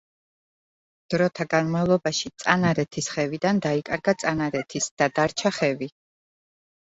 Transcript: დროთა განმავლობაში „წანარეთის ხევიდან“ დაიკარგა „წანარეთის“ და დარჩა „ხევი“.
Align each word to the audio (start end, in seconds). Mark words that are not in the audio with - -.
დროთა 1.13 1.45
განმავლობაში 1.49 2.31
„წანარეთის 2.43 3.09
ხევიდან“ 3.15 3.61
დაიკარგა 3.65 4.15
„წანარეთის“ 4.23 4.89
და 5.03 5.11
დარჩა 5.19 5.53
„ხევი“. 5.59 5.91